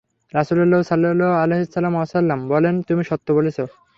[0.33, 1.65] রাসূলুল্লাহ সাল্লাল্লাহু আলাইহি
[1.95, 3.63] ওয়াসাল্লাম বললেন, তুমি সত্য বলেছে।